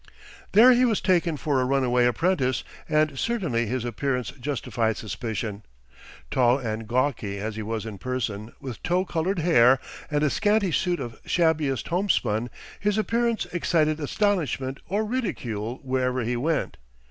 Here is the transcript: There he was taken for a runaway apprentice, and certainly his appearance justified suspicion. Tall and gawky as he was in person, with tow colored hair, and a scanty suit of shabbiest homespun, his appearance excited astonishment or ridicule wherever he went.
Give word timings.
There 0.53 0.71
he 0.71 0.83
was 0.83 0.99
taken 0.99 1.37
for 1.37 1.61
a 1.61 1.65
runaway 1.65 2.05
apprentice, 2.07 2.63
and 2.89 3.19
certainly 3.19 3.67
his 3.67 3.85
appearance 3.85 4.31
justified 4.31 4.97
suspicion. 4.97 5.61
Tall 6.31 6.57
and 6.57 6.87
gawky 6.87 7.37
as 7.37 7.55
he 7.55 7.61
was 7.61 7.85
in 7.85 7.99
person, 7.99 8.51
with 8.59 8.81
tow 8.81 9.05
colored 9.05 9.37
hair, 9.37 9.77
and 10.09 10.23
a 10.23 10.31
scanty 10.31 10.71
suit 10.71 10.99
of 10.99 11.21
shabbiest 11.27 11.89
homespun, 11.89 12.49
his 12.79 12.97
appearance 12.97 13.45
excited 13.53 13.99
astonishment 13.99 14.79
or 14.89 15.05
ridicule 15.05 15.77
wherever 15.83 16.21
he 16.21 16.35
went. 16.35 16.77